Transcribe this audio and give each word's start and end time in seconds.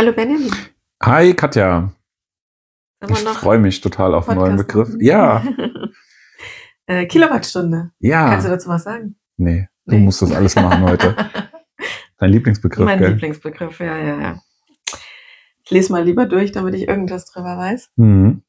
Hallo 0.00 0.14
Benjamin. 0.14 0.50
Hi 1.02 1.34
Katja. 1.34 1.92
Ich 3.06 3.18
freue 3.18 3.58
mich 3.58 3.82
total 3.82 4.14
auf 4.14 4.30
einen 4.30 4.40
neuen 4.40 4.56
Begriff. 4.56 4.96
Ja, 4.98 5.44
äh, 6.86 7.04
Kilowattstunde. 7.04 7.90
Kannst 8.02 8.46
du 8.46 8.48
ja. 8.48 8.54
dazu 8.56 8.70
was 8.70 8.84
sagen? 8.84 9.16
Nee, 9.36 9.68
du 9.84 9.96
Nee. 9.96 10.00
musst 10.00 10.22
das 10.22 10.32
alles 10.32 10.56
machen 10.56 10.84
heute. 10.84 11.14
Dein 12.16 12.30
Lieblingsbegriff, 12.30 12.86
mein 12.86 12.98
gell? 12.98 13.10
Lieblingsbegriff, 13.10 13.78
ja, 13.80 13.98
ja, 13.98 14.18
ja. 14.22 14.42
Ich 15.64 15.70
lese 15.70 15.92
mal 15.92 16.02
lieber 16.02 16.24
durch, 16.24 16.50
damit 16.50 16.74
ich 16.76 16.88
irgendwas 16.88 17.26
drüber 17.26 17.58
weiß. 17.58 17.90
Mhm. 17.96 18.42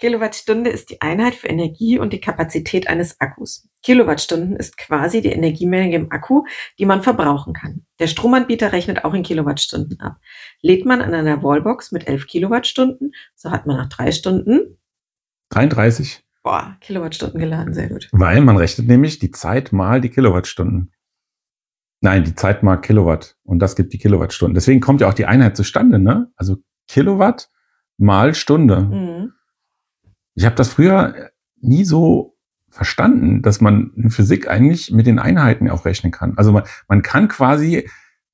Kilowattstunde 0.00 0.70
ist 0.70 0.90
die 0.90 1.00
Einheit 1.02 1.34
für 1.34 1.48
Energie 1.48 1.98
und 1.98 2.12
die 2.12 2.20
Kapazität 2.20 2.88
eines 2.88 3.20
Akkus. 3.20 3.68
Kilowattstunden 3.82 4.56
ist 4.56 4.78
quasi 4.78 5.20
die 5.20 5.32
Energiemenge 5.32 5.94
im 5.94 6.10
Akku, 6.10 6.44
die 6.78 6.86
man 6.86 7.02
verbrauchen 7.02 7.52
kann. 7.52 7.84
Der 7.98 8.06
Stromanbieter 8.06 8.72
rechnet 8.72 9.04
auch 9.04 9.12
in 9.12 9.22
Kilowattstunden 9.22 10.00
ab. 10.00 10.16
Lädt 10.62 10.86
man 10.86 11.02
an 11.02 11.14
einer 11.14 11.42
Wallbox 11.42 11.92
mit 11.92 12.08
11 12.08 12.26
Kilowattstunden, 12.26 13.12
so 13.34 13.50
hat 13.50 13.66
man 13.66 13.76
nach 13.76 13.88
drei 13.88 14.10
Stunden, 14.10 14.78
33. 15.50 16.24
boah, 16.42 16.76
Kilowattstunden 16.80 17.38
geladen, 17.38 17.74
sehr 17.74 17.88
gut. 17.88 18.08
Weil 18.12 18.40
man 18.40 18.56
rechnet 18.56 18.88
nämlich 18.88 19.18
die 19.18 19.32
Zeit 19.32 19.72
mal 19.72 20.00
die 20.00 20.10
Kilowattstunden. 20.10 20.92
Nein, 22.00 22.24
die 22.24 22.34
Zeit 22.34 22.62
mal 22.62 22.78
Kilowatt. 22.78 23.36
Und 23.42 23.58
das 23.58 23.76
gibt 23.76 23.92
die 23.92 23.98
Kilowattstunden. 23.98 24.54
Deswegen 24.54 24.80
kommt 24.80 25.02
ja 25.02 25.08
auch 25.08 25.14
die 25.14 25.26
Einheit 25.26 25.56
zustande, 25.56 25.98
ne? 25.98 26.32
Also 26.36 26.56
Kilowatt 26.88 27.50
mal 27.98 28.34
Stunde. 28.34 28.80
Mhm. 28.80 29.32
Ich 30.34 30.44
habe 30.44 30.56
das 30.56 30.68
früher 30.68 31.30
nie 31.60 31.84
so 31.84 32.36
verstanden, 32.70 33.42
dass 33.42 33.60
man 33.60 33.92
in 33.96 34.10
Physik 34.10 34.48
eigentlich 34.48 34.90
mit 34.90 35.06
den 35.06 35.18
Einheiten 35.18 35.68
auch 35.68 35.84
rechnen 35.84 36.12
kann. 36.12 36.34
Also 36.36 36.52
man, 36.52 36.64
man 36.88 37.02
kann 37.02 37.28
quasi 37.28 37.88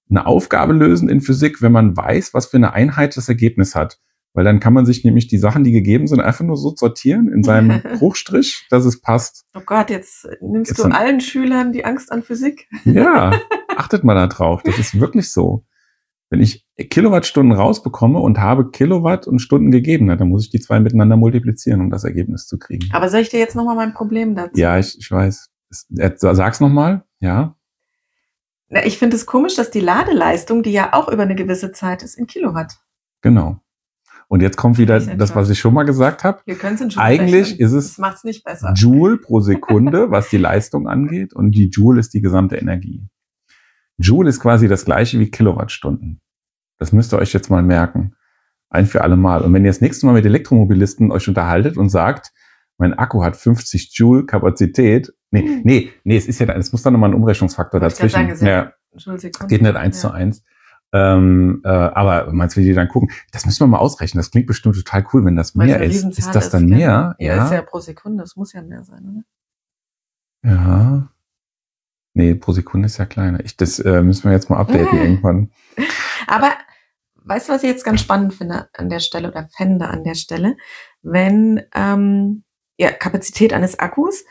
eine 0.08 0.26
Aufgabe 0.26 0.72
lösen 0.72 1.08
in 1.08 1.20
Physik, 1.20 1.62
wenn 1.62 1.72
man 1.72 1.96
weiß, 1.96 2.34
was 2.34 2.46
für 2.46 2.58
eine 2.58 2.72
Einheit 2.72 3.16
das 3.16 3.28
Ergebnis 3.28 3.74
hat. 3.74 3.98
Weil 4.34 4.44
dann 4.44 4.60
kann 4.60 4.74
man 4.74 4.84
sich 4.84 5.02
nämlich 5.02 5.28
die 5.28 5.38
Sachen, 5.38 5.64
die 5.64 5.72
gegeben 5.72 6.06
sind, 6.06 6.20
einfach 6.20 6.44
nur 6.44 6.58
so 6.58 6.74
sortieren 6.76 7.32
in 7.32 7.42
seinem 7.42 7.80
Bruchstrich, 7.98 8.66
dass 8.68 8.84
es 8.84 9.00
passt. 9.00 9.46
Oh 9.54 9.62
Gott, 9.64 9.88
jetzt 9.88 10.28
nimmst 10.42 10.72
Jetzt 10.72 10.84
du 10.84 10.90
allen 10.90 11.22
Schülern 11.22 11.72
die 11.72 11.86
Angst 11.86 12.12
an 12.12 12.22
Physik. 12.22 12.68
Ja, 12.84 13.40
achtet 13.76 14.04
mal 14.04 14.14
da 14.14 14.26
drauf. 14.26 14.62
Das 14.62 14.78
ist 14.78 15.00
wirklich 15.00 15.32
so. 15.32 15.64
Wenn 16.28 16.42
ich 16.42 16.65
Kilowattstunden 16.78 17.56
rausbekomme 17.56 18.18
und 18.18 18.38
habe 18.38 18.70
Kilowatt 18.70 19.26
und 19.26 19.38
Stunden 19.38 19.70
gegeben, 19.70 20.06
dann 20.08 20.28
muss 20.28 20.44
ich 20.44 20.50
die 20.50 20.60
zwei 20.60 20.78
miteinander 20.80 21.16
multiplizieren, 21.16 21.80
um 21.80 21.90
das 21.90 22.04
Ergebnis 22.04 22.46
zu 22.46 22.58
kriegen. 22.58 22.88
Aber 22.92 23.08
soll 23.08 23.20
ich 23.20 23.30
dir 23.30 23.38
jetzt 23.40 23.56
nochmal 23.56 23.76
mein 23.76 23.94
Problem 23.94 24.34
dazu? 24.34 24.58
Ja, 24.60 24.78
ich, 24.78 24.98
ich 24.98 25.10
weiß. 25.10 25.48
Es- 25.70 25.86
äh, 25.96 26.12
Sag's 26.18 26.60
nochmal. 26.60 27.04
Ja. 27.20 27.56
Na, 28.68 28.84
ich 28.84 28.98
finde 28.98 29.16
es 29.16 29.24
komisch, 29.26 29.54
dass 29.54 29.70
die 29.70 29.80
Ladeleistung, 29.80 30.62
die 30.62 30.72
ja 30.72 30.92
auch 30.92 31.08
über 31.08 31.22
eine 31.22 31.34
gewisse 31.34 31.72
Zeit 31.72 32.02
ist, 32.02 32.18
in 32.18 32.26
Kilowatt. 32.26 32.74
Genau. 33.22 33.60
Und 34.28 34.42
jetzt 34.42 34.56
kommt 34.56 34.76
wieder 34.76 34.98
das, 34.98 35.36
was 35.36 35.48
ich 35.50 35.58
schon 35.60 35.72
mal 35.72 35.84
gesagt 35.84 36.24
habe. 36.24 36.40
Wir 36.46 36.56
können 36.56 36.74
es 36.74 36.80
Joule 36.80 36.96
Eigentlich 36.98 37.50
rechnen. 37.52 37.60
ist 37.66 37.72
es 37.72 37.94
Das 37.96 38.24
nicht 38.24 38.44
besser. 38.44 38.72
Joule 38.74 39.18
pro 39.18 39.40
Sekunde, 39.40 40.10
was 40.10 40.28
die 40.30 40.36
Leistung 40.36 40.88
angeht. 40.88 41.32
Und 41.32 41.52
die 41.52 41.68
Joule 41.68 42.00
ist 42.00 42.12
die 42.12 42.20
gesamte 42.20 42.56
Energie. 42.56 43.06
Joule 43.98 44.28
ist 44.28 44.40
quasi 44.40 44.66
das 44.68 44.84
gleiche 44.84 45.18
wie 45.20 45.30
Kilowattstunden. 45.30 46.20
Das 46.78 46.92
müsst 46.92 47.12
ihr 47.14 47.18
euch 47.18 47.32
jetzt 47.32 47.50
mal 47.50 47.62
merken. 47.62 48.14
Ein 48.68 48.86
für 48.86 49.02
alle 49.02 49.16
Mal. 49.16 49.42
Und 49.42 49.52
wenn 49.54 49.64
ihr 49.64 49.70
das 49.70 49.80
nächste 49.80 50.06
Mal 50.06 50.12
mit 50.12 50.24
Elektromobilisten 50.26 51.10
euch 51.12 51.28
unterhaltet 51.28 51.76
und 51.76 51.88
sagt, 51.88 52.32
mein 52.78 52.94
Akku 52.94 53.22
hat 53.24 53.36
50 53.36 53.92
Joule 53.94 54.26
Kapazität. 54.26 55.12
Nee, 55.30 55.42
Hm. 55.42 55.60
nee, 55.64 55.92
nee, 56.04 56.16
es 56.16 56.26
ist 56.26 56.38
ja, 56.40 56.46
es 56.52 56.72
muss 56.72 56.82
dann 56.82 56.92
nochmal 56.92 57.10
ein 57.10 57.14
Umrechnungsfaktor 57.14 57.80
Wollte 57.80 57.92
ich 57.94 57.98
dazwischen. 57.98 58.14
sagen, 58.14 58.28
ist 58.30 58.42
ja- 58.42 58.72
ja, 59.12 59.18
Sekunde. 59.18 59.46
geht 59.48 59.62
nicht 59.62 59.76
eins 59.76 60.02
Ja. 60.02 60.08
zu 60.08 60.14
eins. 60.14 60.44
Ähm, 60.92 61.62
äh, 61.64 61.68
aber 61.68 62.32
meinst 62.32 62.56
du, 62.56 62.60
wie 62.60 62.64
die 62.64 62.72
dann 62.74 62.88
gucken? 62.88 63.10
Das 63.32 63.44
müssen 63.46 63.60
wir 63.60 63.66
mal 63.66 63.78
ausrechnen. 63.78 64.18
Das 64.20 64.30
klingt 64.30 64.46
bestimmt 64.46 64.76
total 64.76 65.04
cool, 65.12 65.24
wenn 65.24 65.36
das 65.36 65.56
Weil 65.56 65.66
mehr 65.66 65.82
ist. 65.82 66.04
Ist 66.18 66.34
das 66.34 66.50
dann 66.50 66.68
gell? 66.68 66.78
mehr? 66.78 67.16
Ja, 67.18 67.44
ist 67.44 67.52
ja 67.52 67.62
pro 67.62 67.80
Sekunde. 67.80 68.22
Das 68.22 68.36
muss 68.36 68.52
ja 68.52 68.62
mehr 68.62 68.84
sein, 68.84 69.24
oder? 70.44 70.50
Ja. 70.54 71.08
Nee, 72.14 72.34
pro 72.34 72.52
Sekunde 72.52 72.86
ist 72.86 72.96
ja 72.98 73.04
kleiner. 73.04 73.44
Ich, 73.44 73.56
das 73.56 73.78
äh, 73.78 74.02
müssen 74.02 74.24
wir 74.24 74.32
jetzt 74.32 74.48
mal 74.48 74.58
updaten 74.58 74.96
Ja. 74.96 75.02
irgendwann. 75.04 75.50
Aber 76.26 76.52
weißt 77.26 77.48
du, 77.48 77.52
was 77.52 77.62
ich 77.62 77.68
jetzt 77.68 77.84
ganz 77.84 78.00
spannend 78.00 78.34
finde 78.34 78.68
an 78.72 78.88
der 78.88 79.00
Stelle 79.00 79.28
oder 79.28 79.46
fände 79.46 79.88
an 79.88 80.04
der 80.04 80.14
Stelle? 80.14 80.56
Wenn 81.02 81.62
ähm, 81.74 82.44
ja, 82.78 82.90
Kapazität 82.90 83.52
eines 83.52 83.78
Akkus, 83.78 84.24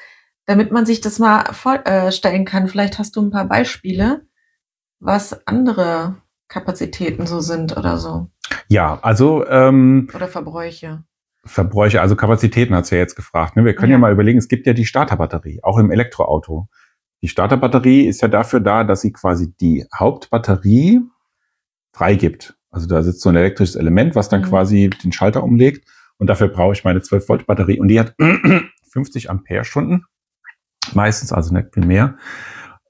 damit 0.45 0.71
man 0.71 0.85
sich 0.85 1.01
das 1.01 1.19
mal 1.19 1.45
vorstellen 1.53 2.45
kann, 2.45 2.67
vielleicht 2.67 2.99
hast 2.99 3.15
du 3.15 3.21
ein 3.21 3.31
paar 3.31 3.47
Beispiele, 3.47 4.25
was 4.99 5.45
andere 5.47 6.17
Kapazitäten 6.47 7.25
so 7.25 7.39
sind 7.39 7.75
oder 7.75 7.97
so. 7.97 8.29
Ja, 8.67 8.99
also 9.01 9.45
ähm, 9.47 10.07
Oder 10.13 10.27
Verbräuche. 10.27 11.03
Verbräuche, 11.43 12.01
also 12.01 12.15
Kapazitäten 12.15 12.75
hat's 12.75 12.89
ja 12.89 12.97
jetzt 12.97 13.15
gefragt. 13.15 13.55
Ne? 13.55 13.65
Wir 13.65 13.75
können 13.75 13.91
ja. 13.91 13.97
Ja. 13.97 13.99
mal 13.99 14.11
überlegen, 14.11 14.39
es 14.39 14.47
gibt 14.47 14.65
ja 14.67 14.73
die 14.73 14.85
Starterbatterie, 14.85 15.59
auch 15.63 15.77
im 15.77 15.91
Elektroauto. 15.91 16.67
Die 17.21 17.27
Starterbatterie 17.27 18.05
ist 18.07 18.21
ja 18.21 18.27
dafür 18.27 18.59
da, 18.59 18.83
dass 18.83 19.01
sie 19.01 19.11
quasi 19.11 19.53
die 19.59 19.85
Hauptbatterie 19.95 21.01
freigibt. 21.93 22.54
Also 22.75 22.87
da 22.87 23.01
sitzt 23.03 23.21
so 23.21 23.29
ein 23.29 23.35
elektrisches 23.37 23.75
Element, 23.77 24.15
was 24.15 24.27
dann 24.29 24.41
Mhm. 24.41 24.45
quasi 24.45 24.89
den 25.03 25.11
Schalter 25.13 25.43
umlegt. 25.43 25.87
Und 26.17 26.27
dafür 26.27 26.49
brauche 26.49 26.73
ich 26.73 26.83
meine 26.83 27.01
12 27.01 27.27
Volt 27.29 27.47
Batterie. 27.47 27.79
Und 27.79 27.87
die 27.87 27.99
hat 27.99 28.15
50 28.91 29.29
Ampere-Stunden. 29.29 30.03
Meistens, 30.93 31.31
also 31.31 31.53
nicht 31.53 31.73
viel 31.73 31.85
mehr. 31.85 32.17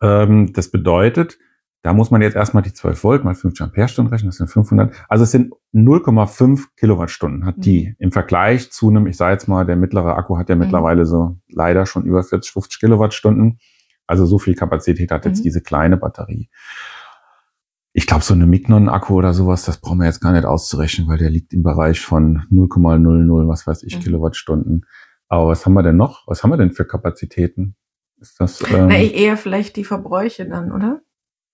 Ähm, 0.01 0.53
das 0.53 0.69
bedeutet, 0.71 1.37
da 1.83 1.93
muss 1.93 2.09
man 2.09 2.21
jetzt 2.23 2.35
erstmal 2.35 2.63
die 2.63 2.73
12 2.73 3.03
Volt 3.03 3.23
mal 3.23 3.35
50 3.35 3.61
Ampere-Stunden 3.63 4.11
rechnen. 4.11 4.29
Das 4.29 4.37
sind 4.37 4.47
500. 4.49 4.93
Also 5.07 5.23
es 5.23 5.31
sind 5.31 5.53
0,5 5.71 6.65
Kilowattstunden 6.77 7.45
hat 7.45 7.55
die 7.57 7.89
Mhm. 7.89 7.95
im 7.99 8.11
Vergleich 8.11 8.71
zu 8.71 8.89
einem, 8.89 9.05
ich 9.07 9.17
sage 9.17 9.33
jetzt 9.33 9.47
mal, 9.47 9.65
der 9.65 9.75
mittlere 9.75 10.15
Akku 10.17 10.37
hat 10.37 10.49
ja 10.49 10.55
Mhm. 10.55 10.61
mittlerweile 10.61 11.05
so 11.05 11.37
leider 11.47 11.85
schon 11.85 12.05
über 12.05 12.23
40, 12.23 12.51
50 12.51 12.79
Kilowattstunden. 12.79 13.59
Also 14.07 14.25
so 14.25 14.39
viel 14.39 14.55
Kapazität 14.55 15.11
hat 15.11 15.25
jetzt 15.25 15.39
Mhm. 15.39 15.43
diese 15.43 15.61
kleine 15.61 15.97
Batterie. 15.97 16.49
Ich 17.97 18.07
glaube, 18.07 18.25
so 18.25 18.33
eine 18.33 18.45
Mignon-Akku 18.45 19.13
oder 19.13 19.33
sowas, 19.33 19.63
das 19.63 19.79
brauchen 19.79 19.99
wir 19.99 20.05
jetzt 20.05 20.19
gar 20.19 20.33
nicht 20.33 20.43
auszurechnen, 20.43 21.07
weil 21.07 21.17
der 21.17 21.29
liegt 21.29 21.53
im 21.53 21.63
Bereich 21.63 22.01
von 22.01 22.45
0,00, 22.51 23.47
was 23.47 23.65
weiß 23.65 23.83
ich, 23.83 23.95
Mhm. 23.95 24.01
Kilowattstunden. 24.01 24.85
Aber 25.29 25.47
was 25.47 25.65
haben 25.65 25.73
wir 25.75 25.81
denn 25.83 25.95
noch? 25.95 26.27
Was 26.27 26.43
haben 26.43 26.49
wir 26.49 26.57
denn 26.57 26.71
für 26.73 26.85
Kapazitäten? 26.85 27.77
Ist 28.19 28.37
das 28.41 28.61
ähm, 28.69 28.87
Na, 28.89 28.99
ich 28.99 29.15
eher 29.15 29.37
vielleicht 29.37 29.77
die 29.77 29.85
Verbräuche 29.85 30.45
dann, 30.47 30.71
oder? 30.73 31.01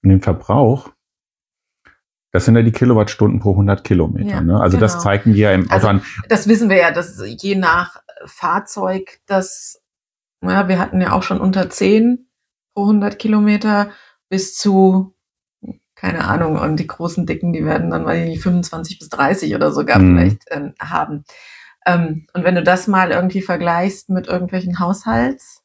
den 0.04 0.20
Verbrauch? 0.22 0.90
Das 2.32 2.46
sind 2.46 2.56
ja 2.56 2.64
die 2.64 2.72
Kilowattstunden 2.72 3.40
pro 3.40 3.52
100 3.52 3.84
Kilometer. 3.84 4.28
Ja, 4.30 4.42
ne? 4.42 4.60
Also 4.60 4.78
das 4.80 4.94
genau. 4.94 5.04
zeigen 5.04 5.34
die 5.34 5.42
ja 5.42 5.52
im 5.52 5.66
Auto 5.66 5.74
Also- 5.74 5.88
an. 5.90 6.02
Das 6.28 6.48
wissen 6.48 6.70
wir 6.70 6.78
ja, 6.78 6.92
dass 6.92 7.22
je 7.24 7.56
nach 7.56 8.02
Fahrzeug, 8.26 9.20
das, 9.28 9.80
ja, 10.44 10.68
wir 10.68 10.80
hatten 10.80 11.02
ja 11.02 11.12
auch 11.12 11.22
schon 11.22 11.40
unter 11.40 11.70
10 11.70 12.28
pro 12.74 12.86
100 12.86 13.20
Kilometer 13.20 13.92
bis 14.28 14.56
zu, 14.56 15.14
keine 16.02 16.26
Ahnung, 16.26 16.58
und 16.58 16.78
die 16.80 16.88
großen 16.88 17.28
Dicken, 17.28 17.54
die 17.54 17.64
werden 17.64 17.92
dann, 17.92 18.06
weiß 18.06 18.24
ich 18.24 18.28
nicht, 18.30 18.42
25 18.42 18.98
bis 18.98 19.10
30 19.10 19.54
oder 19.56 19.72
sogar 19.72 20.00
Mhm. 20.00 20.18
vielleicht 20.18 20.44
ähm, 20.50 20.74
haben. 20.80 21.24
Ähm, 21.86 22.26
und 22.34 22.44
wenn 22.44 22.56
du 22.56 22.64
das 22.64 22.88
mal 22.88 23.12
irgendwie 23.12 23.42
vergleichst 23.44 24.10
mit 24.10 24.28
irgendwelchen 24.28 24.80
Haushalts, 24.80 25.62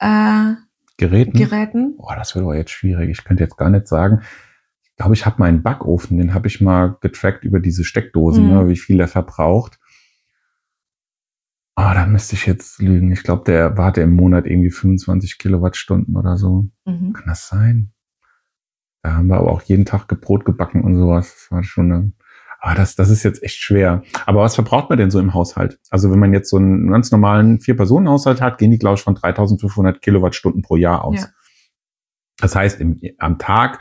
äh, 0.00 0.54
Geräten. 0.96 1.38
Geräten, 1.38 1.96
Boah, 1.96 2.16
das 2.16 2.34
wird 2.34 2.44
aber 2.44 2.56
jetzt 2.56 2.70
schwierig. 2.72 3.08
Ich 3.10 3.24
könnte 3.24 3.42
jetzt 3.44 3.56
gar 3.56 3.70
nicht 3.70 3.86
sagen. 3.88 4.22
Ich 4.82 4.96
glaube, 4.96 5.14
ich 5.14 5.26
habe 5.26 5.36
meinen 5.38 5.62
Backofen, 5.62 6.18
den 6.18 6.34
habe 6.34 6.48
ich 6.48 6.60
mal 6.60 6.96
getrackt 7.00 7.44
über 7.44 7.60
diese 7.60 7.84
Steckdosen, 7.84 8.44
Mhm. 8.46 8.50
ne, 8.52 8.68
wie 8.68 8.76
viel 8.76 8.98
er 9.00 9.08
verbraucht. 9.08 9.78
Ah, 11.76 11.94
da 11.94 12.06
müsste 12.06 12.34
ich 12.34 12.46
jetzt 12.46 12.80
lügen. 12.82 13.10
Ich 13.12 13.22
glaube, 13.22 13.44
der 13.44 13.76
warte 13.78 14.02
im 14.02 14.12
Monat 14.12 14.44
irgendwie 14.46 14.70
25 14.70 15.38
Kilowattstunden 15.38 16.16
oder 16.16 16.36
so. 16.36 16.66
mhm. 16.84 17.12
Kann 17.14 17.24
das 17.26 17.48
sein? 17.48 17.92
Da 19.02 19.14
haben 19.14 19.26
wir 19.26 19.36
aber 19.36 19.50
auch 19.50 19.62
jeden 19.62 19.84
Tag 19.84 20.08
Brot 20.20 20.44
gebacken 20.44 20.82
und 20.82 20.96
sowas. 20.96 21.34
Das 21.34 21.50
war 21.50 21.64
schon 21.64 21.92
eine, 21.92 22.12
ah, 22.60 22.74
das, 22.74 22.94
das 22.94 23.10
ist 23.10 23.24
jetzt 23.24 23.42
echt 23.42 23.60
schwer. 23.60 24.02
Aber 24.26 24.42
was 24.42 24.54
verbraucht 24.54 24.88
man 24.90 24.98
denn 24.98 25.10
so 25.10 25.18
im 25.18 25.34
Haushalt? 25.34 25.80
Also 25.90 26.10
wenn 26.12 26.20
man 26.20 26.32
jetzt 26.32 26.48
so 26.50 26.56
einen 26.56 26.90
ganz 26.90 27.10
normalen 27.10 27.60
Vier-Personen-Haushalt 27.60 28.40
hat, 28.40 28.58
gehen 28.58 28.70
die, 28.70 28.78
glaube 28.78 28.96
ich, 28.96 29.02
von 29.02 29.16
3500 29.16 30.00
Kilowattstunden 30.00 30.62
pro 30.62 30.76
Jahr 30.76 31.04
aus. 31.04 31.20
Ja. 31.20 31.26
Das 32.38 32.54
heißt, 32.54 32.80
im, 32.80 33.00
am 33.18 33.38
Tag 33.38 33.80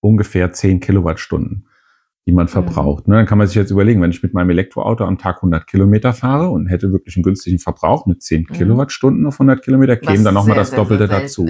ungefähr 0.00 0.52
10 0.52 0.80
Kilowattstunden, 0.80 1.68
die 2.26 2.32
man 2.32 2.48
verbraucht. 2.48 3.08
Ne, 3.08 3.16
dann 3.16 3.26
kann 3.26 3.38
man 3.38 3.46
sich 3.46 3.56
jetzt 3.56 3.70
überlegen, 3.70 4.00
wenn 4.00 4.10
ich 4.10 4.22
mit 4.22 4.32
meinem 4.32 4.50
Elektroauto 4.50 5.04
am 5.04 5.18
Tag 5.18 5.36
100 5.36 5.66
Kilometer 5.66 6.12
fahre 6.12 6.48
und 6.50 6.66
hätte 6.66 6.92
wirklich 6.92 7.16
einen 7.16 7.22
günstigen 7.24 7.58
Verbrauch 7.58 8.06
mit 8.06 8.22
10 8.22 8.46
Mhm. 8.48 8.54
Kilowattstunden 8.54 9.26
auf 9.26 9.34
100 9.34 9.62
Kilometer, 9.62 9.96
käme 9.96 10.24
dann 10.24 10.34
nochmal 10.34 10.56
das 10.56 10.70
Doppelte 10.70 11.08
dazu. 11.08 11.46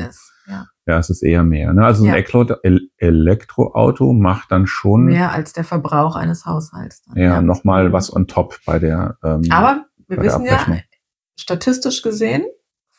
Ja. 0.47 0.67
Ja, 0.87 0.99
es 0.99 1.11
ist 1.11 1.23
eher 1.23 1.45
mehr. 1.45 1.73
Ne? 1.73 1.85
Also 1.85 2.05
Ja. 2.05 2.11
ein 2.13 2.15
Elektro 2.17 2.43
El 2.63 2.91
Elektroauto 2.97 4.13
macht 4.13 4.51
dann 4.51 4.67
schon 4.67 5.05
Mehr 5.05 5.31
als 5.33 5.53
der 5.53 5.65
Verbrauch 5.65 6.17
eines 6.17 6.45
Haushalts. 6.45 7.03
Dann. 7.05 7.17
ja, 7.17 7.41
nochmal 7.41 7.93
was 7.93 8.15
on 8.15 8.27
top 8.27 8.59
bei 8.67 8.79
der. 8.79 9.17
Ähm, 9.23 9.43
Aber 9.51 9.87
wir 10.09 10.19
wissen 10.19 10.45
ja, 10.45 10.67
statistisch 11.37 12.03
gesehen 12.03 12.45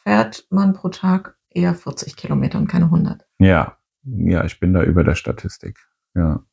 fährt 0.04 0.48
man 0.50 0.74
pro 0.74 0.90
Tag 0.90 1.38
eher 1.50 1.76
40 1.76 2.16
Kilometer 2.16 2.58
und 2.58 2.68
keine 2.68 2.86
100. 2.86 3.26
ja, 3.40 3.78
ja, 4.06 4.44
ich 4.44 4.60
bin 4.60 4.74
da 4.74 4.84
über 4.84 5.04
der 5.04 5.16
Statistik. 5.16 5.80
Ja. 6.14 6.44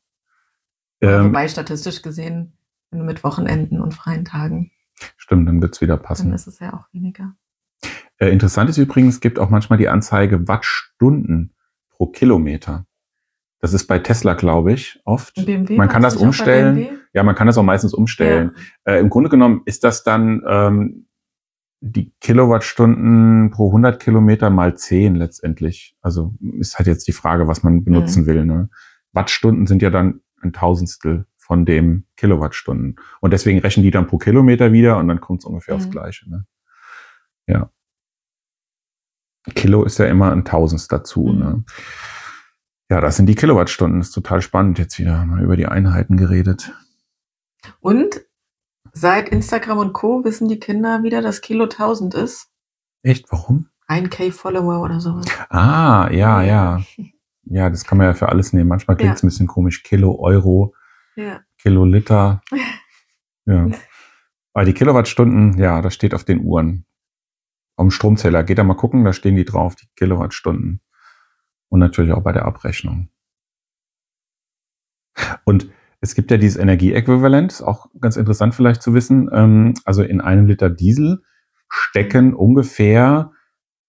Ähm, 1.01 1.27
Wobei 1.27 1.49
statistisch 1.49 2.03
gesehen, 2.03 2.57
wenn 2.91 3.01
du 3.01 3.05
mit 3.05 3.25
Wochenenden 3.25 3.81
und 3.81 3.95
freien 3.95 4.25
Tagen, 4.25 4.71
stimmt, 5.17 5.49
dann 5.49 5.61
wird's 5.63 5.81
wieder 5.81 5.97
dann 5.97 6.05
passen. 6.05 6.33
ist 6.33 6.47
es 6.47 6.59
ja 6.61 6.75
auch 6.75 6.85
weniger. 6.93 7.35
Äh, 8.21 8.29
interessant 8.31 8.71
ist 8.71 8.79
übrigens, 8.79 9.15
es 9.15 9.21
gibt 9.21 9.39
auch 9.39 9.51
manchmal 9.51 9.79
die 9.79 9.89
Anzeige 9.89 10.47
Wattstunden 10.47 11.55
pro 11.89 12.07
Kilometer. 12.07 12.87
Das 13.61 13.73
ist 13.75 13.87
bei 13.87 13.99
Tesla, 13.99 14.35
glaube 14.35 14.73
ich, 14.73 15.01
oft. 15.05 15.35
BMW 15.35 15.77
Man 15.77 15.89
kann 15.89 16.03
das 16.03 16.17
umstellen. 16.17 17.01
Ja, 17.13 17.23
man 17.25 17.35
kann 17.35 17.47
das 17.47 17.59
auch 17.59 17.63
meistens 17.63 17.93
umstellen. 17.93 18.53
Äh, 18.85 19.01
Im 19.01 19.11
Grunde 19.11 19.29
genommen 19.29 19.63
ist 19.67 19.85
das 19.85 20.03
dann 20.03 20.43
ähm, 20.47 21.07
die 21.81 22.13
Kilowattstunden 22.21 23.51
pro 23.51 23.69
100 23.69 24.01
Kilometer 24.01 24.49
mal 24.51 24.77
10 24.77 25.17
letztendlich. 25.17 25.97
Also 26.01 26.35
ist 26.59 26.79
halt 26.79 26.87
jetzt 26.87 27.09
die 27.09 27.13
Frage, 27.13 27.49
was 27.49 27.63
man 27.63 27.85
benutzen 27.85 28.27
will. 28.27 28.45
Ne? 28.47 28.71
Wattstunden 29.13 29.67
sind 29.67 29.83
ja 29.83 29.91
dann 29.91 30.21
ein 30.43 30.53
Tausendstel 30.53 31.27
von 31.37 31.65
dem 31.65 32.05
Kilowattstunden. 32.17 32.97
Und 33.21 33.33
deswegen 33.33 33.59
rechnen 33.59 33.83
die 33.83 33.91
dann 33.91 34.07
pro 34.07 34.19
Kilometer 34.19 34.73
wieder 34.73 34.99
und 34.99 35.09
dann 35.09 35.21
kommt 35.21 35.41
es 35.41 35.47
ungefähr 35.47 35.75
aufs 35.75 35.87
Mhm. 35.87 35.91
Gleiche. 35.91 36.31
Ne? 36.31 36.47
Ja. 37.47 37.71
Kilo 39.55 39.85
ist 39.85 39.99
ja 39.99 40.07
immer 40.07 40.33
ein 40.33 40.45
Tausendst 40.45 40.93
dazu. 40.93 41.27
Mhm. 41.27 41.39
Ne? 41.39 41.65
Ja, 42.91 43.01
das 43.01 43.17
sind 43.17 43.27
die 43.27 43.35
Kilowattstunden. 43.35 44.01
Das 44.01 44.09
ist 44.09 44.15
total 44.15 44.43
spannend. 44.43 44.79
Jetzt 44.79 44.99
wieder 44.99 45.25
mal 45.25 45.43
über 45.43 45.57
die 45.57 45.67
Einheiten 45.67 46.17
geredet. 46.17 46.73
Und 47.81 48.21
seit 48.93 49.29
Instagram 49.29 49.79
und 49.79 49.93
Co. 49.93 50.25
wissen 50.25 50.49
die 50.49 50.59
Kinder 50.59 51.03
wieder, 51.03 51.23
dass 51.23 51.41
Kilo 51.41 51.65
1000 51.65 52.15
ist. 52.15 52.49
Echt? 53.03 53.31
Warum? 53.31 53.69
1K 53.89 54.33
Follower 54.33 54.83
oder 54.83 55.01
sowas. 55.01 55.27
Ah, 55.49 56.09
ja, 56.13 56.43
ja. 56.43 56.83
Ja, 57.45 57.71
das 57.71 57.85
kann 57.85 57.99
man 57.99 58.07
ja 58.09 58.15
für 58.15 58.29
alles 58.29 58.53
nehmen. 58.53 58.69
Manchmal 58.69 58.97
klingt 58.97 59.17
es 59.17 59.23
ein 59.23 59.27
bisschen 59.29 59.47
komisch. 59.49 59.83
Kilo, 59.83 60.19
Euro, 60.21 60.75
Ja. 61.17 61.41
Kiloliter. 61.59 62.43
Ja. 63.47 63.69
Aber 64.53 64.65
die 64.65 64.75
Kilowattstunden, 64.75 65.59
ja, 65.59 65.81
das 65.83 65.95
steht 65.95 66.15
auf 66.15 66.23
den 66.25 66.41
Uhren. 66.45 66.85
Am 67.81 67.91
Stromzähler. 67.91 68.45
Geht 68.45 68.59
da 68.59 68.65
mal 68.65 68.75
gucken, 68.75 69.05
da 69.05 69.13
stehen 69.13 69.37
die 69.37 69.45
drauf, 69.45 69.75
die 69.75 69.87
Kilowattstunden. 69.97 70.81
Und 71.69 71.81
natürlich 71.81 72.13
auch 72.13 72.23
bei 72.23 72.33
der 72.33 72.45
Abrechnung. 72.45 73.09
Und 75.45 75.69
es 76.01 76.15
gibt 76.15 76.31
ja 76.31 76.37
dieses 76.37 76.57
Energieäquivalent, 76.57 77.63
auch 77.63 77.87
ganz 78.01 78.17
interessant 78.17 78.55
vielleicht 78.55 78.83
zu 78.83 78.95
wissen. 78.95 79.29
Ähm, 79.33 79.75
also 79.85 80.03
in 80.03 80.21
einem 80.21 80.47
Liter 80.47 80.71
Diesel 80.71 81.23
stecken 81.69 82.35
ungefähr, 82.35 83.33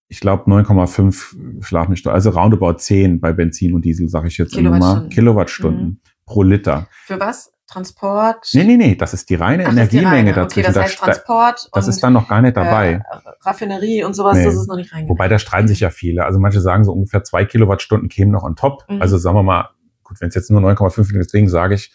ich 0.07 0.19
glaube 0.19 0.49
9,5 0.51 1.63
Schlag 1.63 1.89
mich, 1.89 2.05
also 2.05 2.31
roundabout 2.31 2.73
10 2.73 3.21
bei 3.21 3.31
Benzin 3.31 3.73
und 3.73 3.85
Diesel, 3.85 4.09
sage 4.09 4.27
ich 4.27 4.37
jetzt 4.37 4.55
immer 4.57 4.77
mal, 4.77 5.07
Kilowattstunden. 5.09 5.09
Kilowattstunden 5.09 6.01
pro 6.25 6.43
Liter. 6.43 6.87
Für 7.05 7.19
was? 7.19 7.51
Transport? 7.71 8.49
Nee, 8.53 8.63
nee, 8.63 8.77
nee, 8.77 8.95
das 8.95 9.13
ist 9.13 9.29
die 9.29 9.35
reine 9.35 9.65
Ach, 9.65 9.71
Energiemenge 9.71 10.15
reine. 10.17 10.29
Okay, 10.31 10.61
dazwischen. 10.61 10.73
das 10.73 10.83
heißt 10.83 10.97
Transport 10.99 11.69
das 11.73 11.87
ist 11.87 12.03
dann 12.03 12.13
noch 12.13 12.27
gar 12.27 12.41
nicht 12.41 12.57
dabei. 12.57 12.93
Äh, 12.93 13.01
Raffinerie 13.41 14.03
und 14.03 14.13
sowas, 14.13 14.37
Nee. 14.37 14.45
das 14.45 14.55
ist 14.55 14.67
noch 14.67 14.75
nicht 14.75 14.91
reingegangen. 14.93 15.09
Wobei 15.09 15.27
da 15.27 15.39
streiten 15.39 15.67
sich 15.67 15.79
ja 15.79 15.89
viele. 15.89 16.25
Also 16.25 16.39
manche 16.39 16.61
sagen 16.61 16.83
so 16.83 16.91
ungefähr 16.91 17.23
zwei 17.23 17.45
Kilowattstunden 17.45 18.09
kämen 18.09 18.31
noch 18.31 18.43
on 18.43 18.55
top. 18.55 18.85
Mhm. 18.89 19.01
Also 19.01 19.17
sagen 19.17 19.35
wir 19.37 19.43
mal, 19.43 19.69
gut, 20.03 20.19
wenn 20.21 20.29
es 20.29 20.35
jetzt 20.35 20.51
nur 20.51 20.61
9,5 20.61 21.03
sind, 21.07 21.17
deswegen 21.19 21.47
sage 21.49 21.75
ich 21.75 21.93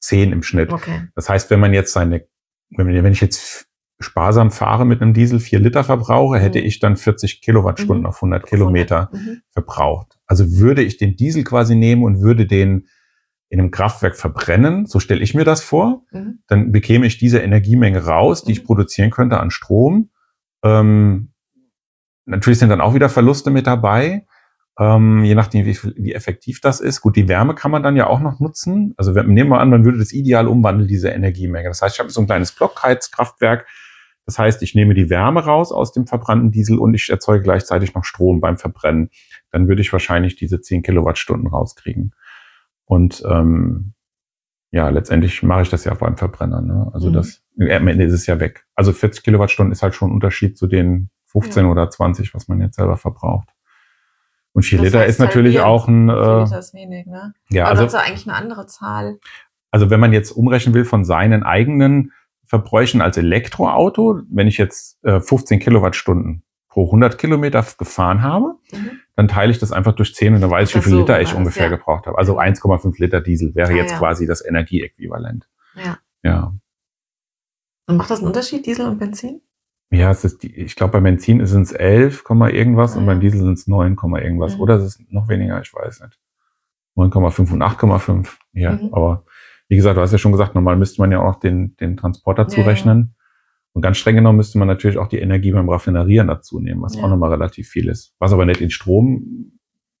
10 0.00 0.32
im 0.32 0.42
Schnitt. 0.42 0.72
Okay. 0.72 1.08
Das 1.14 1.28
heißt, 1.28 1.50
wenn 1.50 1.60
man 1.60 1.72
jetzt 1.72 1.92
seine, 1.92 2.26
wenn 2.70 3.12
ich 3.12 3.20
jetzt 3.20 3.66
sparsam 4.00 4.50
fahre 4.50 4.84
mit 4.84 5.00
einem 5.00 5.14
Diesel, 5.14 5.38
4 5.38 5.60
Liter 5.60 5.84
verbrauche, 5.84 6.40
hätte 6.40 6.58
Mhm. 6.58 6.64
ich 6.66 6.80
dann 6.80 6.96
40 6.96 7.40
Kilowattstunden 7.40 8.00
Mhm. 8.02 8.06
auf 8.06 8.20
100 8.20 8.44
Kilometer 8.46 9.10
Mhm. 9.12 9.42
verbraucht. 9.50 10.18
Also 10.26 10.58
würde 10.58 10.82
ich 10.82 10.96
den 10.96 11.16
Diesel 11.16 11.44
quasi 11.44 11.76
nehmen 11.76 12.02
und 12.02 12.20
würde 12.20 12.46
den 12.46 12.88
in 13.52 13.60
einem 13.60 13.70
Kraftwerk 13.70 14.16
verbrennen, 14.16 14.86
so 14.86 14.98
stelle 14.98 15.20
ich 15.22 15.34
mir 15.34 15.44
das 15.44 15.60
vor, 15.62 16.06
Mhm. 16.10 16.38
dann 16.46 16.72
bekäme 16.72 17.04
ich 17.06 17.18
diese 17.18 17.38
Energiemenge 17.40 18.06
raus, 18.06 18.44
die 18.44 18.52
ich 18.52 18.62
Mhm. 18.62 18.66
produzieren 18.66 19.10
könnte 19.10 19.38
an 19.40 19.50
Strom. 19.50 20.08
Ähm, 20.64 21.32
natürlich 22.24 22.58
sind 22.58 22.70
dann 22.70 22.80
auch 22.80 22.94
wieder 22.94 23.10
Verluste 23.10 23.50
mit 23.50 23.66
dabei, 23.66 24.26
ähm, 24.80 25.22
je 25.22 25.34
nachdem, 25.34 25.66
wie, 25.66 25.76
wie 25.96 26.14
effektiv 26.14 26.62
das 26.62 26.80
ist. 26.80 27.02
Gut, 27.02 27.14
die 27.14 27.28
Wärme 27.28 27.54
kann 27.54 27.70
man 27.70 27.82
dann 27.82 27.94
ja 27.94 28.06
auch 28.06 28.20
noch 28.20 28.40
nutzen. 28.40 28.94
Also 28.96 29.14
wenn, 29.14 29.26
nehmen 29.28 29.50
wir 29.50 29.60
an, 29.60 29.68
man 29.68 29.84
würde 29.84 29.98
das 29.98 30.12
ideal 30.14 30.48
umwandeln, 30.48 30.88
diese 30.88 31.10
Energiemenge. 31.10 31.68
Das 31.68 31.82
heißt, 31.82 31.96
ich 31.96 32.00
habe 32.00 32.08
so 32.10 32.22
ein 32.22 32.26
kleines 32.26 32.52
Blockheizkraftwerk. 32.52 33.66
Das 34.24 34.38
heißt, 34.38 34.62
ich 34.62 34.74
nehme 34.74 34.94
die 34.94 35.10
Wärme 35.10 35.44
raus 35.44 35.72
aus 35.72 35.92
dem 35.92 36.06
verbrannten 36.06 36.52
Diesel 36.52 36.78
und 36.78 36.94
ich 36.94 37.10
erzeuge 37.10 37.42
gleichzeitig 37.42 37.94
noch 37.94 38.04
Strom 38.04 38.40
beim 38.40 38.56
Verbrennen. 38.56 39.10
Dann 39.50 39.68
würde 39.68 39.82
ich 39.82 39.92
wahrscheinlich 39.92 40.36
diese 40.36 40.60
10 40.62 40.82
Kilowattstunden 40.82 41.48
rauskriegen. 41.48 42.14
Und 42.84 43.22
ähm, 43.28 43.94
ja, 44.70 44.88
letztendlich 44.88 45.42
mache 45.42 45.62
ich 45.62 45.70
das 45.70 45.84
ja 45.84 45.94
beim 45.94 46.16
Verbrenner. 46.16 46.60
Ne? 46.62 46.90
Also 46.92 47.08
Mhm. 47.10 47.12
das 47.14 47.42
am 47.58 47.86
Ende 47.88 48.04
ist 48.04 48.12
es 48.14 48.26
ja 48.26 48.40
weg. 48.40 48.66
Also 48.74 48.92
40 48.92 49.22
Kilowattstunden 49.22 49.72
ist 49.72 49.82
halt 49.82 49.94
schon 49.94 50.10
ein 50.10 50.14
Unterschied 50.14 50.56
zu 50.56 50.66
den 50.66 51.10
15 51.26 51.64
Ja. 51.66 51.70
oder 51.70 51.90
20, 51.90 52.34
was 52.34 52.48
man 52.48 52.60
jetzt 52.60 52.76
selber 52.76 52.96
verbraucht. 52.96 53.48
Und 54.54 54.64
4 54.64 54.78
Das 54.78 54.86
Liter 54.86 55.06
ist 55.06 55.18
halt 55.18 55.28
natürlich 55.28 55.54
Bier. 55.56 55.66
auch 55.66 55.88
ein, 55.88 56.08
äh, 56.08 56.12
Liter 56.12 56.58
ist 56.58 56.74
wenig, 56.74 57.06
ne? 57.06 57.32
ja, 57.50 57.64
Also, 57.66 57.84
also, 57.84 57.96
also 57.96 58.08
eigentlich 58.10 58.26
eine 58.28 58.36
andere 58.36 58.66
Zahl. 58.66 59.18
also 59.70 59.88
wenn 59.90 60.00
man 60.00 60.12
jetzt 60.12 60.30
umrechnen 60.30 60.74
will 60.74 60.84
von 60.84 61.04
seinen 61.04 61.42
eigenen 61.42 62.12
Verbräuchen 62.44 63.00
als 63.00 63.16
Elektroauto, 63.16 64.20
wenn 64.30 64.46
ich 64.46 64.58
jetzt 64.58 65.02
äh, 65.04 65.20
15 65.20 65.58
Kilowattstunden 65.60 66.42
pro 66.68 66.84
100 66.86 67.16
Kilometer 67.18 67.64
gefahren 67.78 68.22
habe, 68.22 68.56
Mhm. 68.72 68.90
Dann 69.16 69.28
teile 69.28 69.50
ich 69.52 69.58
das 69.58 69.72
einfach 69.72 69.92
durch 69.94 70.14
10 70.14 70.34
und 70.34 70.40
dann 70.40 70.50
weiß 70.50 70.70
ich, 70.70 70.76
wie 70.76 70.80
viel 70.80 70.92
so, 70.92 71.00
Liter 71.00 71.20
ich 71.20 71.34
ungefähr 71.34 71.64
ja. 71.70 71.76
gebraucht 71.76 72.06
habe. 72.06 72.16
Also 72.18 72.38
1,5 72.38 72.94
Liter 73.00 73.20
Diesel 73.20 73.54
wäre 73.54 73.72
Ah, 73.72 73.76
jetzt 73.76 73.92
ja. 73.92 73.98
quasi 73.98 74.26
das 74.26 74.44
Energieäquivalent. 74.44 75.48
Ja. 75.76 75.98
Ja. 76.22 76.54
Und 77.86 77.96
macht 77.96 78.10
das 78.10 78.18
einen 78.20 78.28
Unterschied, 78.28 78.64
Diesel 78.66 78.86
und 78.86 78.98
Benzin? 78.98 79.42
Ja, 79.90 80.10
es 80.10 80.24
ist 80.24 80.42
die, 80.42 80.54
ich 80.54 80.74
glaube, 80.76 80.92
bei 80.92 81.00
Benzin 81.00 81.40
ist 81.40 81.52
es 81.52 81.72
11, 81.72 82.24
Komma 82.24 82.48
irgendwas 82.48 82.94
Ah, 82.96 82.98
und 83.00 83.06
beim 83.06 83.18
ja. 83.18 83.22
Diesel 83.22 83.40
sind 83.40 83.58
es 83.58 83.66
9, 83.66 83.96
Komma 83.96 84.20
irgendwas. 84.20 84.54
Mhm. 84.56 84.60
Oder 84.62 84.76
es 84.76 84.84
ist 84.84 85.12
noch 85.12 85.28
weniger, 85.28 85.60
ich 85.60 85.72
weiß 85.74 86.00
nicht. 86.00 86.18
9,5 86.96 87.52
und 87.52 87.62
8,5. 87.62 88.28
Ja, 88.52 88.72
Mhm. 88.72 88.88
aber 88.92 89.24
wie 89.68 89.76
gesagt, 89.76 89.96
du 89.96 90.00
hast 90.00 90.12
ja 90.12 90.18
schon 90.18 90.32
gesagt, 90.32 90.54
normal 90.54 90.76
müsste 90.76 91.00
man 91.00 91.12
ja 91.12 91.18
auch 91.20 91.24
noch 91.34 91.40
den, 91.40 91.76
den 91.76 91.96
Transport 91.96 92.38
dazu 92.38 92.60
Ja, 92.60 92.62
ja. 92.64 92.68
rechnen. 92.70 93.14
Und 93.74 93.82
ganz 93.82 93.96
streng 93.96 94.16
genommen 94.16 94.36
müsste 94.36 94.58
man 94.58 94.68
natürlich 94.68 94.98
auch 94.98 95.08
die 95.08 95.18
Energie 95.18 95.50
beim 95.52 95.68
Raffinerieren 95.68 96.28
dazu 96.28 96.60
nehmen, 96.60 96.82
was 96.82 96.96
Ja. 96.96 97.02
auch 97.04 97.08
nochmal 97.08 97.30
relativ 97.30 97.68
viel 97.68 97.88
ist. 97.88 98.14
Was 98.18 98.32
aber 98.32 98.44
nicht 98.44 98.60
in 98.60 98.70
Strom, 98.70 99.52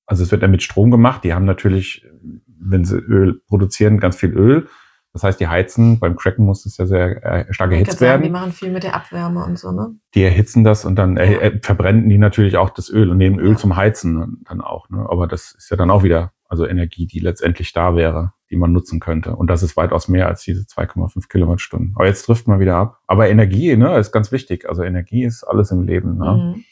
also 0.06 0.22
es 0.22 0.30
wird 0.30 0.42
ja 0.42 0.48
mit 0.48 0.62
Strom 0.62 0.90
gemacht. 0.90 1.24
Die 1.24 1.32
haben 1.32 1.46
natürlich, 1.46 2.06
wenn 2.46 2.84
sie 2.84 2.96
Öl 2.98 3.40
produzieren, 3.48 3.98
ganz 3.98 4.16
viel 4.16 4.30
Öl. 4.32 4.68
Das 5.14 5.24
heißt, 5.24 5.40
die 5.40 5.48
heizen, 5.48 5.98
beim 6.00 6.16
Cracken 6.16 6.44
muss 6.46 6.64
es 6.64 6.78
ja 6.78 6.86
sehr 6.86 7.22
äh, 7.22 7.52
stark 7.52 7.70
erhitzt 7.72 8.00
werden 8.00 8.22
die 8.22 8.30
machen 8.30 8.50
viel 8.50 8.70
mit 8.70 8.82
der 8.82 8.94
Abwärme 8.96 9.44
und 9.44 9.58
so, 9.58 9.70
ne? 9.70 9.94
die 10.14 10.22
erhitzen 10.22 10.64
das 10.64 10.86
und 10.86 10.96
dann 10.96 11.18
äh, 11.18 11.32
Ja. 11.34 11.40
äh, 11.40 11.58
verbrennen 11.60 12.08
die 12.08 12.16
natürlich 12.16 12.56
auch 12.56 12.70
das 12.70 12.88
Öl 12.88 13.10
und 13.10 13.18
nehmen 13.18 13.38
Öl 13.38 13.50
Ja. 13.50 13.56
zum 13.56 13.76
Heizen 13.76 14.42
dann 14.48 14.62
auch. 14.62 14.88
Ne? 14.88 15.04
Aber 15.10 15.26
das 15.26 15.52
ist 15.52 15.70
ja 15.70 15.76
dann 15.76 15.90
auch 15.90 16.02
wieder 16.02 16.32
also 16.52 16.66
Energie, 16.66 17.06
die 17.06 17.18
letztendlich 17.18 17.72
da 17.72 17.96
wäre, 17.96 18.34
die 18.50 18.56
man 18.56 18.72
nutzen 18.72 19.00
könnte. 19.00 19.34
Und 19.34 19.46
das 19.46 19.62
ist 19.62 19.74
weitaus 19.78 20.08
mehr 20.08 20.26
als 20.26 20.42
diese 20.42 20.64
2,5 20.64 21.26
Kilowattstunden. 21.30 21.94
Aber 21.96 22.06
jetzt 22.06 22.26
trifft 22.26 22.46
man 22.46 22.60
wieder 22.60 22.76
ab. 22.76 23.00
Aber 23.06 23.30
Energie, 23.30 23.74
ne, 23.74 23.96
ist 23.96 24.12
ganz 24.12 24.32
wichtig. 24.32 24.68
Also 24.68 24.82
Energie 24.82 25.24
ist 25.24 25.44
alles 25.44 25.70
im 25.70 25.80
Leben. 25.80 26.18
Ne? 26.18 26.54
Mhm. 26.54 26.64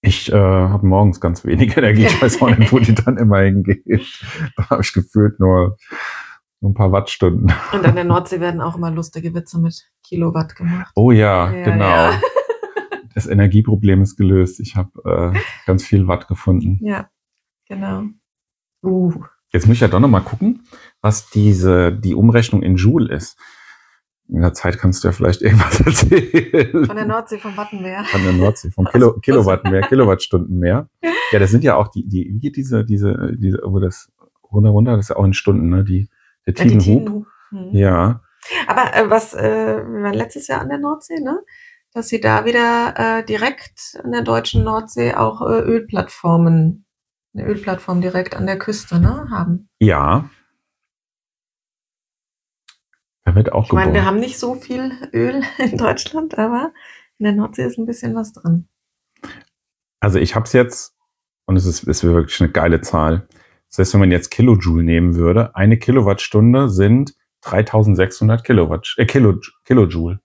Ich 0.00 0.32
äh, 0.32 0.36
habe 0.36 0.86
morgens 0.86 1.20
ganz 1.20 1.44
wenig 1.44 1.76
Energie. 1.76 2.06
Ich 2.06 2.22
weiß 2.22 2.40
auch 2.40 2.56
nicht, 2.56 2.72
wo 2.72 2.78
die 2.78 2.94
dann 2.94 3.16
immer 3.16 3.40
hingeht. 3.40 3.84
Da 4.56 4.70
habe 4.70 4.82
ich 4.82 4.92
gefühlt 4.92 5.40
nur, 5.40 5.76
nur 6.60 6.70
ein 6.70 6.74
paar 6.74 6.92
Wattstunden. 6.92 7.52
Und 7.72 7.84
an 7.84 7.96
der 7.96 8.04
Nordsee 8.04 8.38
werden 8.38 8.60
auch 8.60 8.76
immer 8.76 8.92
lustige 8.92 9.34
Witze 9.34 9.58
mit 9.58 9.90
Kilowatt 10.04 10.54
gemacht. 10.54 10.92
Oh 10.94 11.10
ja, 11.10 11.50
Ja, 11.50 11.64
genau. 11.64 11.84
ja. 11.84 12.20
Das 13.12 13.26
Energieproblem 13.26 14.02
ist 14.02 14.16
gelöst. 14.16 14.60
Ich 14.60 14.76
habe 14.76 15.34
äh, 15.34 15.38
ganz 15.66 15.84
viel 15.84 16.06
Watt 16.06 16.28
gefunden. 16.28 16.78
Ja, 16.82 17.08
genau. 17.66 18.04
Uh, 18.86 19.12
Jetzt 19.52 19.66
muss 19.66 19.74
ich 19.76 19.80
ja 19.80 19.88
doch 19.88 20.00
noch 20.00 20.08
mal 20.08 20.20
gucken, 20.20 20.66
was 21.00 21.30
diese 21.30 21.92
die 21.92 22.14
Umrechnung 22.14 22.62
in 22.62 22.76
Joule 22.76 23.14
ist. 23.14 23.38
In 24.28 24.40
der 24.40 24.52
Zeit 24.54 24.78
kannst 24.78 25.04
du 25.04 25.08
ja 25.08 25.12
vielleicht 25.12 25.40
irgendwas 25.40 25.80
erzählen. 25.86 26.84
von 26.84 26.96
der 26.96 27.06
Nordsee, 27.06 27.38
vom 27.38 27.56
Wattenmeer. 27.56 28.04
Von 28.04 28.22
der 28.24 28.32
Nordsee, 28.32 28.70
vom 28.70 28.84
Kilo, 28.92 29.18
Kilowatt 29.20 29.64
mehr, 29.64 29.82
Kilowattstunden 29.82 30.58
mehr. 30.58 30.88
Ja, 31.32 31.38
das 31.38 31.50
sind 31.50 31.62
ja 31.64 31.76
auch 31.76 31.88
die, 31.88 32.08
die, 32.08 32.28
wie 32.32 32.38
geht 32.40 32.56
diese, 32.56 32.84
diese, 32.84 33.32
diese, 33.36 33.60
wo 33.64 33.78
das 33.78 34.10
runter, 34.50 34.70
runter, 34.70 34.96
das 34.96 35.06
ist 35.06 35.08
ja 35.10 35.16
auch 35.16 35.24
in 35.24 35.32
Stunden, 35.32 35.68
ne? 35.68 35.84
Die, 35.84 36.08
der 36.46 36.54
Ja, 36.54 36.64
Tidenhub. 36.64 37.26
Mhm. 37.52 37.70
Ja, 37.72 38.20
Aber 38.66 38.94
äh, 38.96 39.08
was, 39.10 39.32
äh, 39.34 39.42
wir 39.78 40.02
waren 40.02 40.14
letztes 40.14 40.48
Jahr 40.48 40.60
an 40.60 40.68
der 40.68 40.78
Nordsee, 40.78 41.20
ne? 41.20 41.40
Dass 41.92 42.08
sie 42.08 42.20
da 42.20 42.44
wieder 42.44 42.94
äh, 42.96 43.24
direkt 43.24 43.98
an 44.02 44.12
der 44.12 44.22
deutschen 44.22 44.64
Nordsee 44.64 45.14
auch 45.14 45.40
äh, 45.42 45.60
Ölplattformen, 45.60 46.84
eine 47.36 47.46
Ölplattform 47.46 48.00
direkt 48.00 48.34
an 48.34 48.46
der 48.46 48.58
Küste, 48.58 49.00
ne, 49.00 49.28
haben. 49.30 49.68
ja. 49.80 50.28
Da 53.24 53.34
wird 53.34 53.50
auch 53.50 53.64
Ich 53.64 53.72
meine, 53.72 53.92
wir 53.92 54.04
haben 54.04 54.20
nicht 54.20 54.38
so 54.38 54.54
viel 54.54 54.92
Öl 55.12 55.42
in 55.58 55.76
Deutschland, 55.76 56.38
aber 56.38 56.72
in 57.18 57.24
der 57.24 57.32
Nordsee 57.32 57.64
ist 57.64 57.76
ein 57.76 57.84
bisschen 57.84 58.14
was 58.14 58.32
drin. 58.32 58.68
Also 59.98 60.20
ich 60.20 60.36
habe 60.36 60.44
es 60.44 60.52
jetzt, 60.52 60.96
und 61.46 61.56
es 61.56 61.66
ist, 61.66 61.82
ist 61.82 62.04
wirklich 62.04 62.40
eine 62.40 62.52
geile 62.52 62.82
Zahl, 62.82 63.26
Das 63.68 63.78
heißt, 63.78 63.94
wenn 63.94 64.00
man 64.00 64.12
jetzt 64.12 64.30
Kilojoule 64.30 64.84
nehmen 64.84 65.16
würde, 65.16 65.56
eine 65.56 65.76
Kilowattstunde 65.76 66.68
sind 66.68 67.14
3600 67.40 68.44
Kilowatt, 68.44 68.94
äh, 68.96 69.06
Kilo, 69.06 69.40
Kilojoule. 69.64 70.20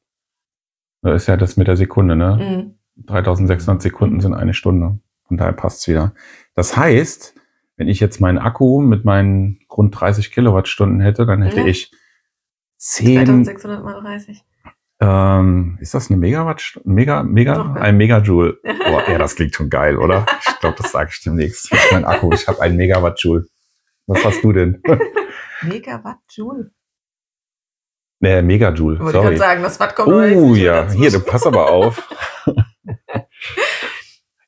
Das 1.01 1.23
ist 1.23 1.27
ja 1.27 1.37
das 1.37 1.57
mit 1.57 1.67
der 1.67 1.77
Sekunde, 1.77 2.15
ne? 2.15 2.75
Mhm. 2.97 3.05
3600 3.07 3.81
Sekunden 3.81 4.19
sind 4.19 4.35
eine 4.35 4.53
Stunde. 4.53 4.99
Von 5.31 5.37
daher 5.37 5.53
passt's 5.53 5.87
wieder. 5.87 6.13
Das 6.55 6.75
heißt, 6.75 7.35
wenn 7.77 7.87
ich 7.87 8.01
jetzt 8.01 8.19
meinen 8.19 8.37
Akku 8.37 8.81
mit 8.81 9.05
meinen 9.05 9.59
rund 9.71 9.97
30 9.97 10.33
Kilowattstunden 10.33 10.99
hätte, 10.99 11.25
dann 11.25 11.41
hätte 11.41 11.61
Ja. 11.61 11.67
ich 11.67 11.89
10, 12.75 13.15
3600 13.25 13.81
mal 13.81 14.01
30. 14.01 14.43
ähm, 14.99 15.77
ist 15.79 15.93
das 15.93 16.09
eine 16.09 16.17
Megawattstunde? 16.19 16.89
Mega, 16.89 17.23
mega, 17.23 17.53
Doch, 17.53 17.75
ein 17.75 17.95
Megajoule. 17.95 18.59
Boah, 18.63 19.09
ja, 19.09 19.17
das 19.17 19.37
klingt 19.37 19.55
schon 19.55 19.69
geil, 19.69 19.95
oder? 19.95 20.25
Ich 20.45 20.59
glaube, 20.59 20.75
das 20.81 20.91
sage 20.91 21.11
ich 21.13 21.23
demnächst. 21.23 21.71
Ist 21.71 21.91
mein 21.93 22.03
Akku, 22.03 22.29
ich 22.33 22.45
habe 22.49 22.61
einen 22.61 22.75
Megawattjoule. 22.75 23.45
Was 24.07 24.25
hast 24.25 24.43
du 24.43 24.51
denn? 24.51 24.83
Megawatt 25.61 26.17
Joule. 26.31 26.71
Nee, 28.19 28.41
Megajoule, 28.41 28.99
Wollte 28.99 29.05
ich 29.05 29.13
sorry. 29.13 29.25
gerade 29.27 29.37
sagen, 29.37 29.63
das 29.63 29.79
Watt 29.79 29.95
kommt 29.95 30.09
Oh 30.09 30.53
ja, 30.55 30.91
hier, 30.91 31.09
du 31.09 31.21
pass 31.21 31.45
aber 31.47 31.69
auf. 31.71 32.09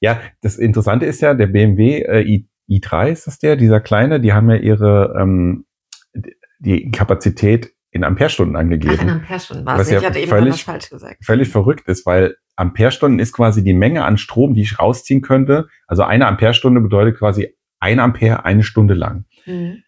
ja, 0.03 0.19
das 0.41 0.57
Interessante 0.57 1.05
ist 1.05 1.21
ja, 1.21 1.33
der 1.33 1.47
BMW 1.47 2.01
äh, 2.01 2.21
i, 2.23 2.49
i3 2.69 3.07
ist 3.09 3.25
das 3.25 3.39
der, 3.39 3.55
dieser 3.55 3.79
kleine, 3.79 4.19
die 4.19 4.33
haben 4.33 4.49
ja 4.49 4.57
ihre 4.57 5.15
ähm, 5.17 5.65
die 6.59 6.91
Kapazität 6.91 7.71
in 7.91 8.03
Amperestunden 8.03 8.55
Ach, 8.57 8.59
in 8.59 8.65
angegeben. 8.73 9.09
Amperestunden 9.09 9.65
war 9.65 9.79
es 9.79 9.87
nicht. 9.87 9.93
ja 9.93 9.99
Ich 10.01 10.05
hatte 10.05 10.19
eben 10.19 10.29
völlig- 10.29 10.65
falsch 10.65 10.89
gesagt. 10.89 11.23
Völlig 11.23 11.47
verrückt 11.47 11.87
ist, 11.87 12.05
weil 12.05 12.35
Amperestunden 12.57 13.19
ist 13.19 13.31
quasi 13.31 13.63
die 13.63 13.73
Menge 13.73 14.03
an 14.03 14.17
Strom, 14.17 14.55
die 14.55 14.63
ich 14.63 14.77
rausziehen 14.77 15.21
könnte. 15.21 15.67
Also 15.87 16.03
eine 16.03 16.27
Amperestunde 16.27 16.81
bedeutet 16.81 17.17
quasi 17.17 17.55
ein 17.79 17.99
Ampere 17.99 18.43
eine 18.43 18.63
Stunde 18.63 18.95
lang. 18.95 19.23
Mhm. 19.45 19.83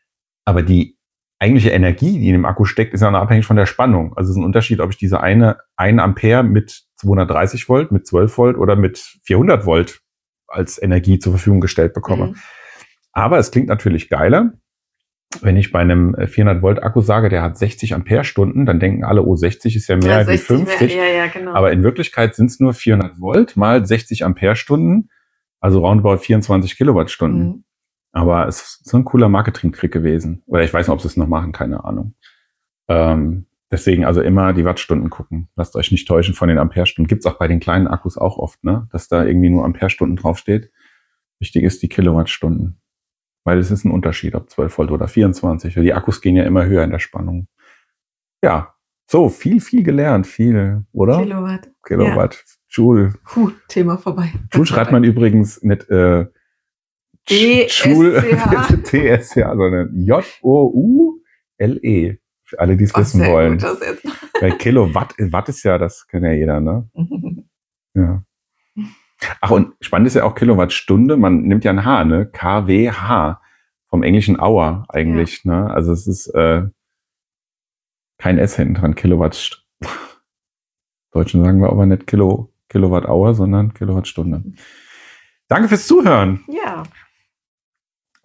Aber 0.45 0.63
die 0.63 0.98
eigentliche 1.39 1.72
Energie, 1.72 2.19
die 2.19 2.27
in 2.27 2.34
dem 2.34 2.45
Akku 2.45 2.63
steckt, 2.63 2.93
ist 2.93 3.01
ja 3.01 3.12
noch 3.12 3.19
abhängig 3.19 3.45
von 3.45 3.57
der 3.57 3.65
Spannung. 3.65 4.15
Also 4.15 4.29
es 4.29 4.38
ist 4.38 4.41
ein 4.41 4.45
Unterschied, 4.45 4.79
ob 4.79 4.91
ich 4.91 4.98
diese 4.98 5.19
eine, 5.19 5.57
eine 5.75 6.03
Ampere 6.03 6.43
mit 6.43 6.84
230 6.98 7.67
Volt, 7.67 7.91
mit 7.91 8.07
12 8.07 8.38
Volt 8.38 8.57
oder 8.57 8.75
mit 8.77 8.98
400 9.25 9.65
Volt 9.65 10.00
als 10.55 10.81
Energie 10.81 11.19
zur 11.19 11.33
Verfügung 11.33 11.62
gestellt 11.62 11.93
bekomme. 11.93 12.27
Mhm. 12.27 12.35
Aber 13.12 13.38
es 13.38 13.51
klingt 13.51 13.67
natürlich 13.67 14.09
geiler. 14.09 14.53
Wenn 15.41 15.57
ich 15.57 15.71
bei 15.71 15.79
einem 15.79 16.15
äh, 16.15 16.27
400 16.27 16.62
Volt 16.62 16.81
Akku 16.83 17.01
sage, 17.01 17.29
der 17.29 17.41
hat 17.41 17.57
60 17.57 17.93
Ampere-Stunden, 17.93 18.65
dann 18.65 18.79
denken 18.79 19.03
alle, 19.03 19.24
oh, 19.24 19.35
60 19.35 19.75
ist 19.75 19.88
ja 19.88 19.97
mehr 19.97 20.21
Ja, 20.21 20.21
wie 20.21 20.38
60 20.38 20.50
mehr- 20.50 20.67
50. 20.67 20.95
Ja, 20.95 21.05
ja, 21.05 21.27
genau. 21.27 21.53
Aber 21.53 21.71
in 21.71 21.83
Wirklichkeit 21.83 22.35
sind 22.35 22.47
es 22.51 22.59
nur 22.59 22.74
400 22.74 23.19
Volt 23.19 23.57
mal 23.57 23.85
60 23.85 24.24
Ampere-Stunden, 24.24 25.09
also 25.59 25.79
roundabout 25.85 26.17
24 26.19 26.77
Kilowattstunden. 26.77 27.47
Mhm. 27.47 27.63
Aber 28.13 28.47
es 28.47 28.62
ist 28.62 28.89
so 28.89 28.95
ein 28.97 29.03
cooler 29.03 29.27
Marketing-Trick 29.27 29.91
gewesen. 29.91 30.41
Oder 30.45 30.63
ich 30.63 30.74
weiß 30.74 30.88
nicht, 30.88 30.93
ob 30.93 31.01
sie 31.01 31.07
es 31.07 31.17
noch 31.17 31.27
machen, 31.27 31.51
keine 31.51 31.83
Ahnung. 31.83 32.15
Ähm, 32.88 33.47
deswegen 33.75 34.05
also 34.05 34.22
immer 34.22 34.53
die 34.53 34.63
Wattstunden 34.63 35.10
gucken. 35.10 35.50
Lasst 35.58 35.75
euch 35.75 35.91
nicht 35.91 36.08
täuschen 36.08 36.34
von 36.34 36.48
den 36.48 36.58
Amperestunden. 36.58 37.10
Gibt's 37.10 37.25
auch 37.25 37.38
bei 37.38 37.50
den 37.50 37.60
kleinen 37.60 37.88
Akkus 37.88 38.17
auch 38.17 38.38
oft, 38.38 38.63
ne? 38.63 38.88
Dass 38.91 39.10
da 39.10 39.25
irgendwie 39.25 39.50
nur 39.50 39.65
Amperestunden 39.65 40.15
draufsteht. 40.15 40.72
Wichtig 41.39 41.63
ist 41.63 41.84
die 41.84 41.89
Kilowattstunden. 41.89 42.79
Weil 43.44 43.60
es 43.60 43.72
ist 43.72 43.84
ein 43.84 43.91
Unterschied, 43.91 44.34
ob 44.34 44.50
12 44.50 44.77
Volt 44.77 44.91
oder 44.91 45.10
24. 45.10 45.75
Weil 45.75 45.84
die 45.84 45.94
Akkus 45.94 46.22
gehen 46.22 46.38
ja 46.38 46.46
immer 46.46 46.65
höher 46.65 46.86
in 46.86 46.91
der 46.91 47.00
Spannung. 47.00 47.50
Ja. 48.41 48.74
So, 49.08 49.27
viel, 49.27 49.60
viel 49.60 49.84
gelernt. 49.84 50.25
Viel, 50.25 50.86
oder? 50.94 51.20
Kilowatt. 51.22 51.70
Kilowatt. 51.86 52.44
Joule. 52.70 53.13
Puh, 53.25 53.51
Thema 53.67 53.98
vorbei. 53.98 54.32
Joule 54.53 54.65
schreibt 54.65 54.94
man 54.94 55.03
übrigens 55.03 55.62
nicht 55.62 55.89
äh. 55.89 56.27
Joule, 57.27 58.22
TSCH, 58.84 59.34
sondern 59.34 59.89
J-O-U-L-E. 59.96 60.60
Für 62.45 62.59
alle, 62.59 62.77
die 62.77 62.83
es 62.83 62.95
Oh, 62.95 62.99
wissen 62.99 63.25
wollen. 63.25 63.57
Gut. 63.57 63.63
Weil 64.41 64.57
Kilowatt, 64.57 65.15
Watt 65.17 65.49
ist 65.49 65.63
ja, 65.63 65.77
das 65.77 66.07
kennt 66.07 66.25
ja 66.25 66.31
jeder, 66.31 66.59
ne? 66.59 66.89
Ja. 67.97 68.23
Ach, 69.39 69.51
und 69.51 69.73
spannend 69.79 70.07
ist 70.07 70.15
ja 70.15 70.25
auch 70.25 70.35
Kilowattstunde. 70.35 71.15
Man 71.15 71.43
nimmt 71.43 71.63
ja 71.63 71.71
ein 71.71 71.85
H, 71.85 72.03
ne? 72.03 72.25
KWH. 72.25 73.39
Vom 73.87 74.03
englischen 74.03 74.37
Hour 74.37 74.83
eigentlich, 74.89 75.45
ne? 75.45 75.69
Also 75.71 75.93
es 75.93 76.05
ist 76.05 76.27
äh, 76.35 76.63
kein 78.17 78.37
S 78.37 78.57
hinten 78.57 78.73
dran. 78.73 78.95
Kilowatt. 78.95 79.63
Deutschen 81.11 81.41
sagen 81.45 81.61
wir 81.61 81.69
aber 81.69 81.85
nicht 81.85 82.05
Kilo, 82.05 82.51
Kilowatt 82.67 83.05
Hour, 83.05 83.33
sondern 83.33 83.73
Kilowattstunde. 83.73 84.43
Danke 85.47 85.69
fürs 85.69 85.87
Zuhören 85.87 86.43
ja. 86.49 86.83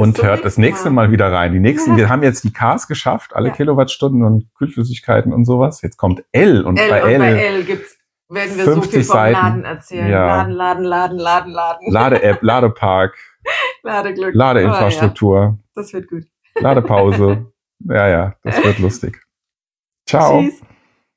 Und 0.00 0.16
zum 0.16 0.26
hört 0.26 0.44
das 0.44 0.58
nächste 0.58 0.90
Mal. 0.90 1.06
Mal 1.06 1.12
wieder 1.12 1.30
rein. 1.32 1.52
Die 1.52 1.60
nächsten, 1.60 1.92
Ja. 1.92 1.96
wir 1.96 2.08
haben 2.08 2.22
jetzt 2.22 2.44
die 2.44 2.52
Ks 2.52 2.86
geschafft, 2.88 3.34
alle 3.34 3.48
Ja. 3.48 3.54
Kilowattstunden 3.54 4.22
und 4.24 4.52
Kühlflüssigkeiten 4.54 5.32
und 5.32 5.44
sowas. 5.44 5.82
Jetzt 5.82 5.96
kommt 5.96 6.24
L 6.32 6.62
und 6.64 6.78
L 6.78 6.88
bei 6.90 7.02
und 7.04 7.10
L, 7.10 7.18
bei 7.18 7.30
L 7.42 7.64
gibt's, 7.64 7.96
werden 8.28 8.56
wir 8.56 8.64
so 8.64 8.72
50 8.72 8.92
viel 8.92 9.04
vom 9.04 9.12
Seiten. 9.14 9.32
Laden 9.34 9.64
erzählen. 9.64 10.08
Ja. 10.10 10.26
Laden, 10.42 10.52
Laden, 10.54 10.84
Laden, 10.84 11.18
Laden, 11.18 11.52
Laden. 11.52 11.92
Lade-App, 11.92 12.38
Ladepark, 12.42 13.14
Ladeglück. 13.82 14.34
Ladeinfrastruktur, 14.34 15.56
Oh. 15.58 15.64
Das 15.74 15.92
wird 15.92 16.08
gut. 16.08 16.24
Ladepause. 16.58 17.46
Ja, 17.88 18.08
ja, 18.08 18.34
das 18.42 18.62
wird 18.62 18.78
lustig. 18.78 19.22
Ciao. 20.06 20.42
Tschüss. 20.42 20.60